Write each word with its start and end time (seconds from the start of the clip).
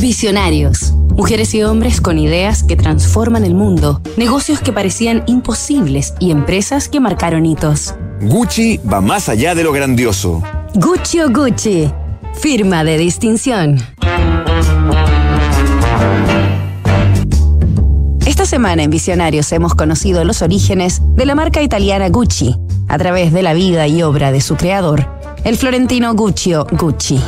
Visionarios. 0.00 0.92
Mujeres 1.14 1.54
y 1.54 1.62
hombres 1.62 2.00
con 2.00 2.18
ideas 2.18 2.62
que 2.62 2.74
transforman 2.74 3.44
el 3.44 3.54
mundo, 3.54 4.00
negocios 4.16 4.60
que 4.60 4.72
parecían 4.72 5.22
imposibles 5.26 6.14
y 6.18 6.30
empresas 6.30 6.88
que 6.88 7.00
marcaron 7.00 7.44
hitos. 7.44 7.94
Gucci 8.22 8.78
va 8.78 9.02
más 9.02 9.28
allá 9.28 9.54
de 9.54 9.62
lo 9.62 9.72
grandioso. 9.72 10.42
Gucci 10.74 11.20
o 11.20 11.28
Gucci. 11.28 11.92
Firma 12.32 12.82
de 12.82 12.96
distinción. 12.96 13.76
Esta 18.24 18.46
semana 18.46 18.82
en 18.82 18.90
Visionarios 18.90 19.52
hemos 19.52 19.74
conocido 19.74 20.24
los 20.24 20.40
orígenes 20.40 21.02
de 21.14 21.26
la 21.26 21.34
marca 21.34 21.60
italiana 21.60 22.08
Gucci 22.08 22.56
a 22.88 22.96
través 22.96 23.34
de 23.34 23.42
la 23.42 23.52
vida 23.52 23.86
y 23.86 24.02
obra 24.02 24.32
de 24.32 24.40
su 24.40 24.56
creador, 24.56 25.06
el 25.44 25.58
florentino 25.58 26.14
Guccio 26.14 26.66
Gucci. 26.72 27.20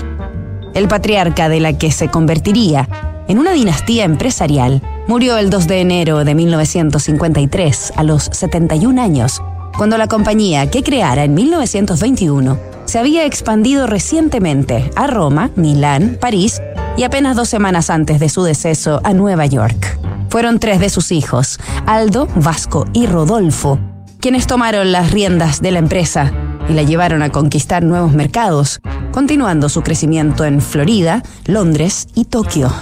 El 0.74 0.88
patriarca 0.88 1.48
de 1.48 1.60
la 1.60 1.74
que 1.74 1.90
se 1.90 2.08
convertiría 2.08 2.88
en 3.28 3.38
una 3.38 3.52
dinastía 3.52 4.04
empresarial 4.04 4.82
murió 5.06 5.36
el 5.36 5.50
2 5.50 5.66
de 5.66 5.80
enero 5.80 6.24
de 6.24 6.34
1953 6.34 7.92
a 7.96 8.02
los 8.02 8.24
71 8.32 9.00
años, 9.00 9.42
cuando 9.76 9.98
la 9.98 10.08
compañía 10.08 10.70
que 10.70 10.82
creara 10.82 11.24
en 11.24 11.34
1921 11.34 12.58
se 12.84 12.98
había 12.98 13.24
expandido 13.26 13.86
recientemente 13.86 14.90
a 14.96 15.06
Roma, 15.06 15.50
Milán, 15.56 16.18
París 16.20 16.60
y 16.96 17.04
apenas 17.04 17.36
dos 17.36 17.48
semanas 17.48 17.90
antes 17.90 18.20
de 18.20 18.28
su 18.28 18.42
deceso 18.42 19.00
a 19.04 19.12
Nueva 19.12 19.46
York. 19.46 19.98
Fueron 20.28 20.58
tres 20.58 20.80
de 20.80 20.88
sus 20.88 21.12
hijos, 21.12 21.58
Aldo, 21.86 22.28
Vasco 22.36 22.86
y 22.92 23.06
Rodolfo, 23.06 23.78
quienes 24.20 24.46
tomaron 24.46 24.92
las 24.92 25.10
riendas 25.10 25.60
de 25.60 25.72
la 25.72 25.78
empresa 25.78 26.32
y 26.68 26.72
la 26.72 26.82
llevaron 26.82 27.22
a 27.22 27.30
conquistar 27.30 27.82
nuevos 27.82 28.12
mercados, 28.12 28.80
continuando 29.12 29.68
su 29.68 29.82
crecimiento 29.82 30.44
en 30.44 30.60
Florida, 30.60 31.22
Londres 31.46 32.08
y 32.14 32.24
Tokio. 32.24 32.72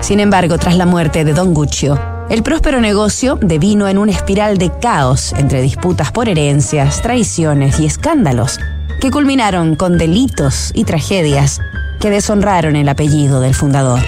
Sin 0.00 0.20
embargo, 0.20 0.58
tras 0.58 0.76
la 0.76 0.86
muerte 0.86 1.24
de 1.24 1.32
Don 1.32 1.54
Guccio, 1.54 1.98
el 2.28 2.42
próspero 2.42 2.80
negocio 2.80 3.36
devino 3.40 3.88
en 3.88 3.98
una 3.98 4.12
espiral 4.12 4.58
de 4.58 4.70
caos 4.78 5.32
entre 5.32 5.62
disputas 5.62 6.12
por 6.12 6.28
herencias, 6.28 7.02
traiciones 7.02 7.80
y 7.80 7.86
escándalos, 7.86 8.60
que 9.00 9.10
culminaron 9.10 9.76
con 9.76 9.98
delitos 9.98 10.70
y 10.74 10.84
tragedias 10.84 11.60
que 12.00 12.10
deshonraron 12.10 12.76
el 12.76 12.88
apellido 12.88 13.40
del 13.40 13.54
fundador. 13.54 14.00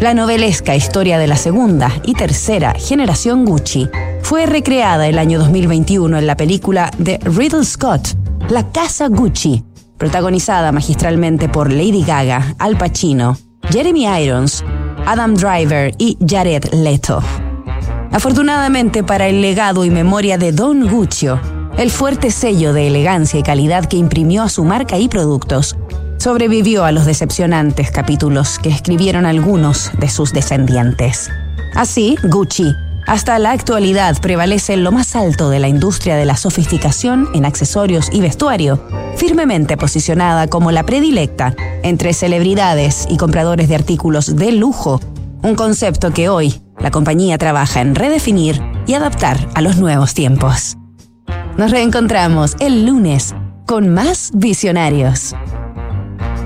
La 0.00 0.14
novelesca 0.14 0.76
historia 0.76 1.18
de 1.18 1.26
la 1.26 1.36
segunda 1.36 1.90
y 2.04 2.14
tercera 2.14 2.74
generación 2.74 3.44
Gucci 3.44 3.88
fue 4.22 4.46
recreada 4.46 5.08
el 5.08 5.18
año 5.18 5.38
2021 5.38 6.18
en 6.18 6.26
la 6.26 6.36
película 6.36 6.90
de 6.98 7.18
Riddle 7.24 7.64
Scott, 7.64 8.08
La 8.50 8.70
Casa 8.70 9.08
Gucci, 9.08 9.64
protagonizada 9.98 10.72
magistralmente 10.72 11.48
por 11.48 11.70
Lady 11.70 12.02
Gaga, 12.04 12.54
Al 12.58 12.78
Pacino, 12.78 13.36
Jeremy 13.70 14.06
Irons, 14.22 14.64
Adam 15.06 15.34
Driver 15.34 15.94
y 15.98 16.16
Jared 16.26 16.72
Leto. 16.72 17.22
Afortunadamente 18.12 19.04
para 19.04 19.28
el 19.28 19.42
legado 19.42 19.84
y 19.84 19.90
memoria 19.90 20.38
de 20.38 20.52
Don 20.52 20.88
Guccio, 20.88 21.40
el 21.76 21.90
fuerte 21.90 22.30
sello 22.30 22.72
de 22.72 22.86
elegancia 22.86 23.38
y 23.38 23.42
calidad 23.42 23.84
que 23.84 23.96
imprimió 23.96 24.42
a 24.42 24.48
su 24.48 24.64
marca 24.64 24.98
y 24.98 25.08
productos 25.08 25.76
sobrevivió 26.18 26.84
a 26.84 26.92
los 26.92 27.06
decepcionantes 27.06 27.90
capítulos 27.90 28.58
que 28.58 28.70
escribieron 28.70 29.24
algunos 29.24 29.92
de 29.98 30.08
sus 30.08 30.32
descendientes. 30.32 31.30
Así, 31.74 32.16
Gucci, 32.24 32.74
hasta 33.08 33.38
la 33.38 33.52
actualidad 33.52 34.20
prevalece 34.20 34.76
lo 34.76 34.92
más 34.92 35.16
alto 35.16 35.48
de 35.48 35.58
la 35.58 35.68
industria 35.68 36.14
de 36.16 36.26
la 36.26 36.36
sofisticación 36.36 37.26
en 37.32 37.46
accesorios 37.46 38.10
y 38.12 38.20
vestuario, 38.20 38.82
firmemente 39.16 39.78
posicionada 39.78 40.46
como 40.48 40.72
la 40.72 40.84
predilecta 40.84 41.54
entre 41.82 42.12
celebridades 42.12 43.06
y 43.08 43.16
compradores 43.16 43.70
de 43.70 43.76
artículos 43.76 44.36
de 44.36 44.52
lujo, 44.52 45.00
un 45.42 45.54
concepto 45.54 46.10
que 46.10 46.28
hoy 46.28 46.60
la 46.78 46.90
compañía 46.90 47.38
trabaja 47.38 47.80
en 47.80 47.94
redefinir 47.94 48.60
y 48.86 48.92
adaptar 48.92 49.38
a 49.54 49.62
los 49.62 49.78
nuevos 49.78 50.12
tiempos. 50.12 50.76
Nos 51.56 51.70
reencontramos 51.70 52.56
el 52.60 52.84
lunes 52.84 53.34
con 53.66 53.88
más 53.88 54.32
visionarios. 54.34 55.34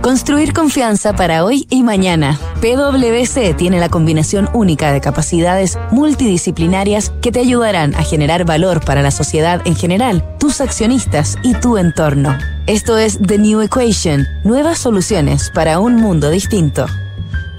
Construir 0.03 0.53
confianza 0.53 1.13
para 1.13 1.45
hoy 1.45 1.69
y 1.71 1.85
mañana. 1.85 2.37
PwC 2.61 3.55
tiene 3.55 3.79
la 3.79 3.89
combinación 3.89 4.49
única 4.53 4.91
de 4.91 5.01
capacidades 5.01 5.79
multidisciplinarias 5.93 7.11
que 7.23 7.31
te 7.31 7.39
ayudarán 7.39 7.95
a 7.95 8.03
generar 8.03 8.45
valor 8.45 8.85
para 8.85 9.01
la 9.01 9.13
sociedad 9.13 9.63
en 9.65 9.77
general, 9.77 10.37
tus 10.41 10.61
accionistas 10.61 11.39
y 11.45 11.55
tu 11.55 11.79
entorno. 11.79 12.37
Esto 12.67 12.99
es 12.99 13.21
The 13.25 13.39
New 13.39 13.61
Equation, 13.61 14.27
nuevas 14.43 14.81
soluciones 14.81 15.53
para 15.55 15.79
un 15.79 15.95
mundo 15.95 16.31
distinto. 16.31 16.87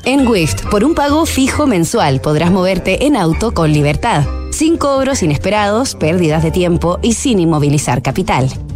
En 0.04 0.28
Wift, 0.28 0.66
por 0.70 0.84
un 0.84 0.96
pago 0.96 1.26
fijo 1.26 1.66
mensual 1.66 2.20
podrás 2.20 2.52
moverte 2.52 3.06
en 3.06 3.16
auto 3.16 3.54
con 3.54 3.72
libertad, 3.72 4.26
sin 4.52 4.76
cobros 4.76 5.24
inesperados, 5.24 5.96
pérdidas 5.96 6.44
de 6.44 6.52
tiempo 6.52 7.00
y 7.02 7.14
sin 7.14 7.40
inmovilizar 7.40 8.02
capital. 8.02 8.50